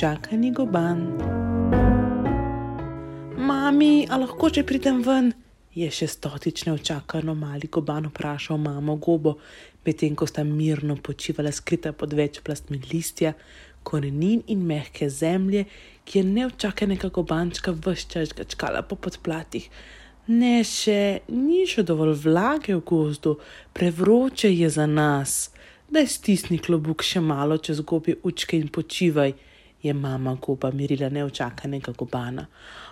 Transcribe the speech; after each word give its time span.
čakani 0.00 0.50
goban. 0.50 1.00
Mami, 3.36 4.06
a 4.08 4.16
lahko 4.16 4.48
že 4.48 4.62
pridem 4.64 5.02
ven? 5.04 5.34
Je 5.76 5.90
še 5.92 6.06
stotič 6.08 6.64
neočakano 6.64 7.34
mali 7.36 7.68
goban 7.68 8.08
vprašal 8.08 8.56
mamo 8.56 8.96
gobo, 8.96 9.34
medtem 9.84 10.16
ko 10.16 10.24
sta 10.24 10.40
mirno 10.40 10.96
počivala 10.96 11.52
skrita 11.52 11.92
pod 11.92 12.16
več 12.16 12.40
plastmi 12.40 12.80
listja, 12.88 13.34
korenin 13.84 14.40
in 14.48 14.64
mehke 14.64 15.10
zemlje, 15.12 15.66
ki 16.08 16.22
je 16.22 16.24
neočakanega 16.30 17.12
gobančka 17.12 17.76
vščač 17.76 18.32
gačkala 18.40 18.80
po 18.88 18.96
podplatih. 18.96 19.68
Ne, 20.32 20.64
še 20.64 21.28
ni 21.28 21.66
še 21.68 21.84
dovolj 21.84 22.16
vlage 22.24 22.72
v 22.72 22.80
gozdu, 22.88 23.36
prevroče 23.76 24.48
je 24.48 24.72
za 24.72 24.88
nas. 24.88 25.52
Daj 25.92 26.08
stisni 26.08 26.56
klobuk 26.56 27.04
še 27.04 27.20
malo 27.20 27.60
čez 27.60 27.84
gobi 27.84 28.16
učke 28.16 28.56
in 28.56 28.72
počivaj 28.72 29.49
je 29.82 29.94
mama 29.94 30.36
goba 30.40 30.70
mirila 30.70 31.08
neočakanega 31.08 31.92
gobana. 31.98 32.46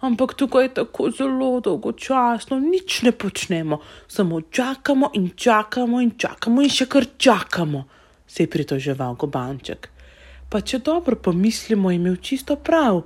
Ampak 0.00 0.34
tukaj 0.34 0.64
je 0.64 0.74
tako 0.74 1.10
zelo 1.10 1.60
dolgočasno, 1.60 2.58
nič 2.60 3.02
ne 3.02 3.12
počnemo, 3.12 3.80
samo 4.08 4.40
čakamo 4.40 5.10
in 5.14 5.30
čakamo 5.36 6.00
in 6.00 6.14
čakamo 6.16 6.62
in 6.62 6.72
še 6.72 6.86
kar 6.86 7.06
čakamo, 7.18 7.84
se 8.26 8.42
je 8.42 8.50
pritoževal 8.50 9.14
gobanček. 9.14 9.90
Pa 10.48 10.60
če 10.60 10.78
dobro 10.78 11.16
pomislimo, 11.16 11.90
je 11.90 11.96
imel 11.96 12.16
čisto 12.16 12.56
prav. 12.56 13.02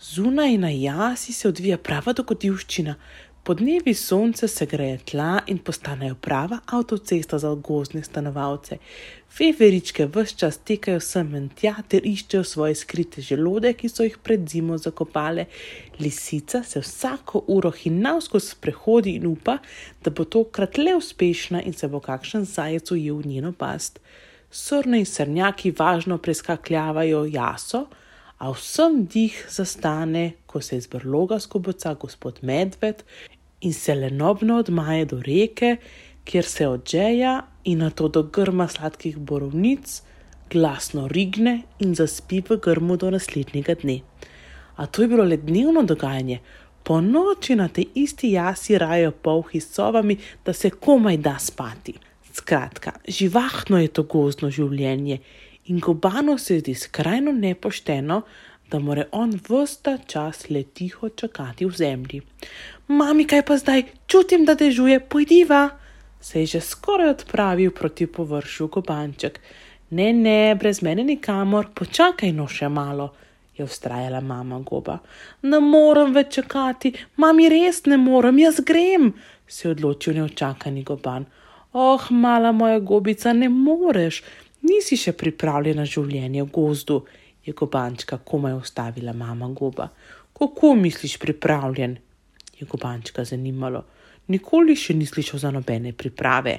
Zunaj 0.00 0.58
na 0.58 0.70
jasi 0.70 1.32
se 1.32 1.48
odvija 1.48 1.78
prava 1.78 2.12
dogodivščina, 2.12 2.94
Podnevi 3.46 3.94
sonce 3.94 4.48
se 4.48 4.66
greje 4.66 4.98
tla 4.98 5.40
in 5.46 5.58
postanejo 5.58 6.14
prava 6.14 6.58
avtocesta 6.66 7.38
za 7.38 7.54
gozdne 7.54 8.02
stanovalce. 8.02 8.78
Feveričke 9.30 10.06
vse 10.06 10.34
čas 10.36 10.56
tekajo 10.58 11.00
sem 11.00 11.28
in 11.38 11.44
tja 11.54 11.76
ter 11.88 12.02
iščejo 12.10 12.42
svoje 12.44 12.74
skrite 12.74 13.22
želode, 13.22 13.70
ki 13.78 13.88
so 13.88 14.02
jih 14.02 14.16
pred 14.18 14.48
zimo 14.50 14.78
zakopale. 14.82 15.44
Lisica 16.00 16.64
se 16.66 16.82
vsako 16.82 17.44
uro 17.46 17.70
hinavsko 17.70 18.40
sprehodi 18.40 19.14
in 19.20 19.28
upa, 19.30 19.58
da 20.02 20.10
bo 20.10 20.24
tokrat 20.24 20.78
le 20.78 20.96
uspešna 20.98 21.62
in 21.62 21.78
se 21.78 21.86
bo 21.86 22.00
kakšen 22.00 22.48
zajec 22.50 22.90
ujel 22.90 23.20
v 23.22 23.36
njeno 23.36 23.52
past. 23.52 24.00
Srne 24.50 25.04
in 25.04 25.06
srnjaki 25.06 25.70
važno 25.78 26.18
preskakljavajo 26.18 27.22
jaso, 27.30 27.86
a 28.38 28.50
vsem 28.50 29.04
dih 29.06 29.38
zastane, 29.48 30.32
ko 30.46 30.60
se 30.60 30.76
iz 30.76 30.86
brloga 30.86 31.38
skoboca 31.40 31.94
gospod 31.94 32.38
Medved 32.42 33.02
in 33.66 33.72
se 33.74 33.94
lenobno 33.94 34.58
odmaje 34.62 35.04
do 35.10 35.18
reke, 35.22 35.76
kjer 36.24 36.44
se 36.44 36.66
odžeja 36.68 37.40
in 37.64 37.82
na 37.82 37.90
to 37.90 38.08
do 38.08 38.22
grma 38.22 38.68
sladkih 38.68 39.18
borovnic, 39.18 40.02
glasno 40.50 41.08
rigne 41.08 41.62
in 41.82 41.94
zaspi 41.98 42.42
v 42.48 42.60
grmu 42.62 42.96
do 42.96 43.10
naslednjega 43.10 43.74
dne. 43.82 44.00
A 44.76 44.86
to 44.86 45.02
je 45.02 45.08
bilo 45.08 45.24
le 45.24 45.36
dnevno 45.36 45.82
dogajanje, 45.82 46.38
po 46.86 47.00
noči 47.02 47.56
na 47.58 47.66
tej 47.68 47.88
isti 47.98 48.30
jasi 48.36 48.78
rajo 48.78 49.10
polhi 49.10 49.60
s 49.60 49.74
sovami, 49.74 50.18
da 50.44 50.52
se 50.52 50.70
komaj 50.70 51.16
da 51.16 51.34
spati. 51.38 51.96
Skratka, 52.32 52.92
živahno 53.08 53.80
je 53.80 53.88
to 53.88 54.02
gozdno 54.02 54.50
življenje 54.50 55.18
in 55.66 55.80
gobano 55.82 56.38
se 56.38 56.60
zdi 56.60 56.74
skrajno 56.74 57.32
nepošteno, 57.32 58.20
da 58.70 58.78
more 58.78 59.06
on 59.12 59.38
vsta 59.48 59.98
čas 60.06 60.50
le 60.50 60.62
tiho 60.62 61.08
čakati 61.08 61.66
v 61.66 61.76
zemlji. 61.76 62.22
Mami, 62.88 63.26
kaj 63.26 63.42
pa 63.42 63.56
zdaj, 63.56 63.82
čutim, 64.06 64.44
da 64.44 64.54
dežuje, 64.54 65.00
pojdiva. 65.00 65.68
Se 66.20 66.40
je 66.40 66.46
že 66.46 66.60
skoraj 66.60 67.10
odpravil 67.10 67.70
proti 67.70 68.06
površju 68.06 68.68
gobanček. 68.68 69.40
Ne, 69.90 70.12
ne, 70.12 70.54
brez 70.54 70.82
mene 70.82 71.04
nikamor, 71.04 71.70
počakaj 71.74 72.32
no 72.32 72.48
še 72.50 72.68
malo, 72.68 73.12
je 73.56 73.64
ustrajala 73.64 74.20
mama 74.20 74.58
goba. 74.58 74.98
Ne 75.42 75.60
morem 75.60 76.14
več 76.14 76.34
čakati, 76.40 76.92
mami 77.16 77.48
res 77.48 77.84
ne 77.86 77.96
morem, 77.96 78.38
jaz 78.38 78.60
grem, 78.66 79.12
se 79.46 79.68
je 79.68 79.74
odločil 79.76 80.18
neočakani 80.18 80.82
goban. 80.82 81.26
Oh, 81.72 82.10
mala 82.10 82.52
moja 82.52 82.80
gobica, 82.80 83.32
ne 83.32 83.48
moreš, 83.48 84.22
nisi 84.66 84.96
še 84.98 85.12
pripravljena 85.12 85.84
na 85.84 85.86
življenje 85.86 86.42
v 86.42 86.50
gozdu, 86.50 87.04
je 87.46 87.52
gobančka 87.52 88.18
komaj 88.18 88.54
ustavila 88.58 89.12
mama 89.12 89.48
goba. 89.48 89.88
Kako 90.32 90.74
misliš 90.74 91.18
pripravljen? 91.18 91.96
je 92.60 92.66
gobančka 92.66 93.24
zanimalo. 93.24 93.84
Nikoli 94.28 94.76
še 94.76 94.94
ni 94.96 95.06
slišal 95.06 95.40
za 95.40 95.50
nobene 95.54 95.92
priprave. 95.92 96.58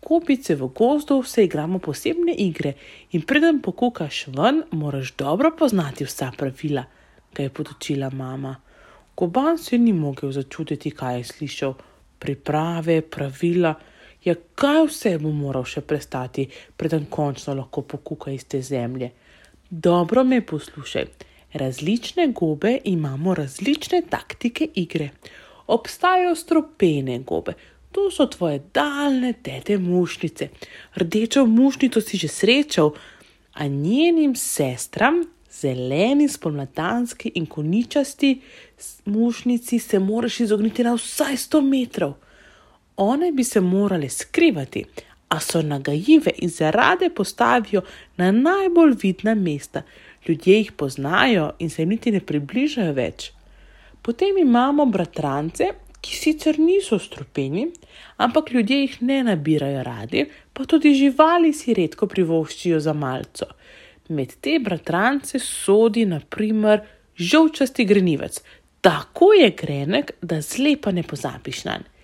Kopice 0.00 0.54
v 0.56 0.70
gozdu 0.72 1.18
vse 1.20 1.44
igramo 1.44 1.78
posebne 1.78 2.32
igre 2.40 2.72
in 3.12 3.26
preden 3.28 3.60
pokukaš 3.60 4.26
ven, 4.36 4.62
moraš 4.72 5.12
dobro 5.18 5.50
poznati 5.58 6.06
vsa 6.08 6.30
pravila, 6.36 6.86
ga 7.34 7.42
je 7.42 7.52
podočila 7.52 8.08
mama. 8.10 8.54
Goban 9.16 9.58
se 9.58 9.78
ni 9.78 9.92
mogel 9.92 10.32
začutiti, 10.32 10.90
kaj 10.90 11.18
je 11.18 11.24
slišal. 11.24 11.74
Priprave, 12.20 13.00
pravila, 13.02 13.74
ja, 14.24 14.34
kaj 14.54 14.86
vse 14.88 15.12
bo 15.20 15.32
moral 15.32 15.66
še 15.68 15.82
prestati, 15.84 16.46
preden 16.76 17.06
končno 17.12 17.54
lahko 17.56 17.82
pokuka 17.82 18.32
iz 18.32 18.46
te 18.48 18.62
zemlje. 18.62 19.10
Dobro 19.70 20.24
me 20.24 20.46
poslušaj 20.46 21.04
različne 21.52 22.26
gobe 22.28 22.78
imamo 22.84 23.34
različne 23.34 24.02
taktike 24.10 24.68
igre. 24.74 25.10
Obstajajo 25.66 26.34
stropene 26.34 27.18
gobe, 27.18 27.52
to 27.92 28.10
so 28.10 28.26
tvoje 28.26 28.62
daljne 28.74 29.32
tete 29.32 29.78
mušnice. 29.78 30.48
Rdečo 30.94 31.46
mušnico 31.46 32.00
si 32.00 32.16
že 32.16 32.28
srečal, 32.28 32.90
a 33.52 33.66
njenim 33.66 34.34
sestram, 34.36 35.24
zeleni, 35.60 36.28
spomladanski 36.28 37.32
in 37.34 37.46
koničasti 37.46 38.40
mušnici, 39.04 39.78
se 39.78 39.98
moraš 39.98 40.40
izogniti 40.40 40.84
na 40.84 40.94
vsaj 40.94 41.36
100 41.36 41.60
metrov. 41.60 42.12
One 42.96 43.32
bi 43.32 43.44
se 43.44 43.60
morale 43.60 44.08
skrivati, 44.08 44.84
a 45.30 45.38
so 45.40 45.62
nagajive 45.62 46.32
in 46.42 46.50
se 46.50 46.70
rade 46.70 47.10
postavijo 47.10 47.82
na 48.16 48.30
najbolj 48.30 48.94
vidna 49.02 49.34
mesta 49.34 49.82
ljudje 50.28 50.56
jih 50.56 50.72
poznajo 50.72 51.52
in 51.58 51.70
se 51.70 51.82
jim 51.82 51.88
niti 51.88 52.12
ne 52.12 52.20
približajo 52.20 52.92
več. 52.92 53.30
Potem 54.02 54.38
imamo 54.38 54.86
bratrance, 54.86 55.70
ki 56.00 56.16
sicer 56.16 56.58
niso 56.58 56.98
strupeni, 56.98 57.66
ampak 58.16 58.52
ljudje 58.52 58.80
jih 58.80 58.96
ne 59.02 59.22
nabirajo 59.22 59.82
radi, 59.84 60.24
pa 60.52 60.64
tudi 60.64 60.94
živali 60.96 61.52
si 61.52 61.74
redko 61.76 62.08
privoščijo 62.08 62.80
za 62.80 62.92
malce. 62.92 63.46
Med 64.08 64.34
te 64.40 64.58
bratrance 64.58 65.38
sodi 65.38 66.06
naprimer 66.08 66.82
žolčasti 67.16 67.84
grenivec. 67.84 68.40
Tako 68.80 69.32
je 69.36 69.50
grenek, 69.50 70.12
da 70.22 70.40
zlepa 70.40 70.90
ne 70.90 71.02
pozabiš 71.02 71.64
na 71.64 71.78
njega. 71.78 71.99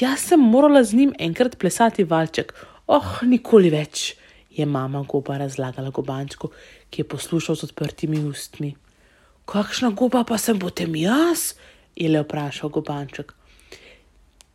Jaz 0.00 0.20
sem 0.28 0.40
morala 0.40 0.84
z 0.84 0.94
njim 0.94 1.12
enkrat 1.18 1.58
plesati 1.58 2.04
valček, 2.04 2.54
oh, 2.86 3.22
nikoli 3.22 3.70
več 3.70 4.14
je 4.50 4.66
mama 4.66 5.02
goba 5.08 5.36
razlagala 5.38 5.90
gobančku, 5.90 6.50
ki 6.90 7.02
je 7.02 7.08
poslušal 7.08 7.56
z 7.56 7.64
odprtimi 7.68 8.24
ustmi. 8.26 8.74
Kakšna 9.44 9.90
goba 9.90 10.24
pa 10.24 10.38
sem 10.38 10.58
potem 10.58 10.96
jaz? 10.96 11.54
je 11.94 12.08
le 12.10 12.24
vprašal 12.24 12.70
gobanček. 12.74 13.34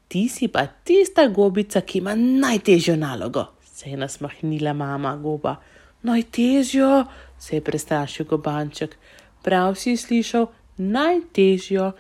Ti 0.08 0.28
si 0.30 0.48
pa 0.48 0.66
tista 0.68 1.28
gobica, 1.28 1.82
ki 1.82 2.02
ima 2.02 2.16
najtežjo 2.16 2.96
nalogo, 3.00 3.46
se 3.64 3.90
je 3.90 3.98
nasmahnila 3.98 4.74
mama 4.74 5.16
goba. 5.16 5.56
Najtežjo, 6.04 7.06
se 7.40 7.56
je 7.56 7.64
prestrašil 7.64 8.26
gobanček. 8.26 8.98
Prav 9.44 9.76
si 9.76 9.96
slišal, 9.98 10.50
najtežjo. 10.78 11.92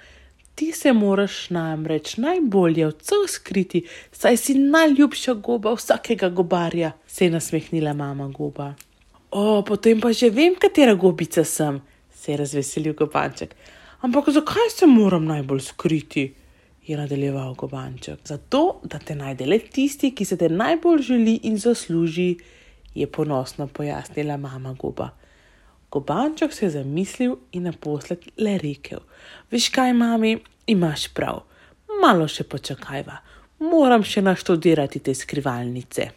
Ti 0.60 0.72
se 0.76 0.92
moraš 0.94 1.50
namreč 1.50 2.18
najbolje 2.18 2.88
od 2.88 2.98
vseh 3.02 3.30
skriti, 3.32 3.86
saj 4.12 4.38
si 4.38 4.54
najljubša 4.60 5.34
goba 5.34 5.72
vsakega 5.74 6.30
gobarja, 6.30 6.92
se 7.08 7.26
je 7.26 7.32
nasmehnila 7.32 7.94
mama 7.94 8.28
goba. 8.28 8.74
O, 9.32 9.62
potem 9.64 10.02
pa 10.02 10.12
že 10.12 10.30
vem, 10.30 10.58
katera 10.60 10.98
gobica 11.00 11.44
sem, 11.44 11.80
se 12.12 12.32
je 12.32 12.38
razveselil 12.38 12.94
gobanček. 12.94 13.56
Ampak 14.02 14.30
zakaj 14.36 14.70
se 14.76 14.86
moram 14.86 15.26
najbolj 15.26 15.60
skriti? 15.60 16.34
je 16.90 16.98
nadaljeval 16.98 17.54
gobanček. 17.54 18.20
Zato, 18.26 18.82
da 18.84 19.00
te 19.00 19.16
najde 19.16 19.46
le 19.46 19.60
tisti, 19.60 20.12
ki 20.12 20.26
se 20.26 20.38
te 20.38 20.50
najbolj 20.50 21.02
želi 21.02 21.40
in 21.44 21.58
zasluži, 21.58 22.36
je 22.96 23.08
ponosno 23.08 23.68
pojasnila 23.68 24.38
mama 24.38 24.74
goba. 24.74 25.10
Gobanček 25.92 26.54
se 26.54 26.66
je 26.66 26.70
zamislil 26.70 27.36
in 27.52 27.64
naposled 27.64 28.28
le 28.38 28.58
rekel: 28.58 29.00
Veš 29.52 29.70
kaj, 29.74 29.94
mami, 29.94 30.38
imaš 30.68 31.08
prav, 31.14 31.42
malo 32.02 32.28
še 32.28 32.46
počakajva, 32.46 33.18
moram 33.60 34.04
še 34.06 34.22
naštudirati 34.22 35.00
te 35.00 35.16
skrivalnice. 35.16 36.10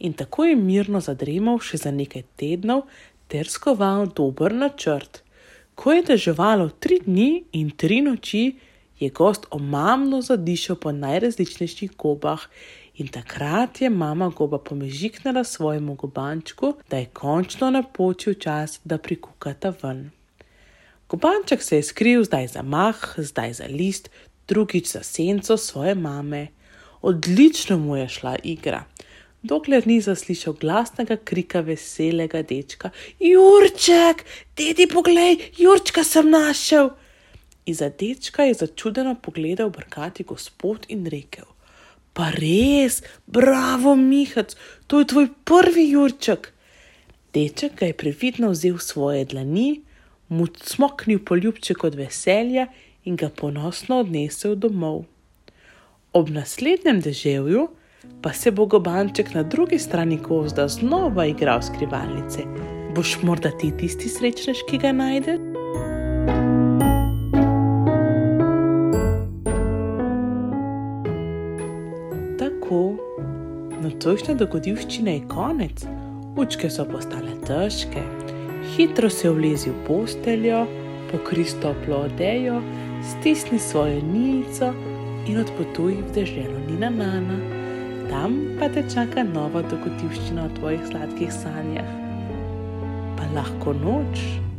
In 0.00 0.12
tako 0.16 0.46
je 0.48 0.56
mirno 0.56 1.00
zadremal 1.00 1.60
še 1.60 1.76
za 1.82 1.92
nekaj 1.92 2.24
tednov 2.40 2.86
ter 3.28 3.48
skoval 3.48 4.08
dober 4.16 4.54
načrt. 4.56 5.20
Ko 5.74 5.92
je 5.92 6.02
deževalo 6.12 6.70
tri 6.80 6.98
dni 7.04 7.44
in 7.60 7.70
tri 7.76 8.00
noči, 8.04 8.44
je 9.00 9.10
gost 9.10 9.46
omamno 9.50 10.20
zadišal 10.22 10.76
po 10.76 10.92
najrazličnejših 10.92 11.96
gobah 11.96 12.46
In 13.00 13.08
takrat 13.08 13.80
je 13.80 13.88
mama 13.90 14.28
goba 14.28 14.58
pomežiknila 14.58 15.44
svojemu 15.44 15.94
gobančku, 15.94 16.74
da 16.90 16.96
je 16.96 17.06
končno 17.06 17.70
napočil 17.70 18.34
čas, 18.34 18.80
da 18.84 18.98
prikukata 18.98 19.72
ven. 19.82 20.10
Gobanček 21.08 21.62
se 21.62 21.76
je 21.76 21.82
skril 21.82 22.24
zdaj 22.24 22.46
za 22.46 22.62
mah, 22.62 23.14
zdaj 23.16 23.52
za 23.52 23.64
list, 23.70 24.10
drugič 24.48 24.92
za 24.92 25.02
senco 25.02 25.56
svoje 25.56 25.94
mame. 25.94 26.46
Odlično 27.02 27.78
mu 27.78 27.96
je 27.96 28.08
šla 28.08 28.36
igra, 28.44 28.84
dokler 29.42 29.86
ni 29.86 30.00
zaslišal 30.00 30.52
glasnega 30.60 31.16
krika 31.16 31.60
veselega 31.60 32.42
dečka: 32.42 32.90
Jurček, 33.18 34.24
dedi, 34.56 34.86
poglej, 34.86 35.38
Jurčka 35.56 36.04
sem 36.04 36.30
našel! 36.30 36.90
Iza 37.70 37.88
dečka 37.88 38.42
je 38.42 38.54
začudeno 38.54 39.14
pogledal 39.22 39.70
brkati 39.70 40.24
gospod 40.24 40.86
in 40.88 41.06
rekel: 41.06 41.44
Pa 42.12 42.30
res, 42.34 43.02
bravo, 43.26 43.94
Mihac, 43.96 44.56
to 44.86 44.98
je 45.00 45.06
tvoj 45.06 45.28
prvi 45.44 45.90
Jurček. 45.90 46.52
Deček 47.34 47.78
ga 47.78 47.86
je 47.86 47.94
previdno 47.94 48.50
vzel 48.50 48.74
v 48.74 48.82
svoje 48.82 49.24
dlani, 49.24 49.82
mu 50.28 50.46
smoknil 50.62 51.22
poljubček 51.22 51.84
od 51.84 51.94
veselja 51.94 52.66
in 53.04 53.16
ga 53.16 53.30
ponosno 53.30 54.00
odnesel 54.02 54.56
domov. 54.58 55.04
Ob 56.12 56.30
naslednjem 56.30 57.00
deževju 57.00 57.68
pa 58.22 58.32
se 58.32 58.50
bo 58.50 58.66
gobanček 58.66 59.34
na 59.34 59.42
drugi 59.42 59.78
strani 59.78 60.18
gozda 60.18 60.68
znova 60.68 61.26
igral 61.26 61.62
skrivalnice. 61.62 62.42
Boš 62.96 63.18
morda 63.22 63.50
ti 63.58 63.70
tisti 63.78 64.08
srečnež, 64.08 64.66
ki 64.66 64.82
ga 64.82 64.92
najdeš? 64.92 65.49
Nočne 74.06 74.34
dogodivščine 74.34 75.14
je 75.14 75.22
konec, 75.28 75.84
učke 76.40 76.70
so 76.72 76.86
postale 76.88 77.34
težke, 77.46 78.02
hitro 78.74 79.10
se 79.10 79.30
vlezi 79.30 79.70
v 79.70 79.84
posteljo, 79.86 80.64
pokri 81.10 81.44
toplo 81.62 82.04
odejo, 82.06 82.60
stisni 83.04 83.58
svojo 83.58 84.00
nilico 84.12 84.72
in 85.28 85.40
odpotuj 85.40 85.98
v 86.00 86.12
deželo 86.14 86.58
Nina 86.68 86.90
Nana. 86.90 87.38
Tam 88.10 88.36
pa 88.58 88.68
te 88.72 88.82
čaka 88.90 89.22
nova 89.22 89.62
dogodivščina 89.62 90.48
v 90.48 90.54
tvojih 90.58 90.86
sladkih 90.90 91.32
sanjah. 91.32 91.90
Pa 93.18 93.28
lahko 93.36 93.76
noč. 93.76 94.49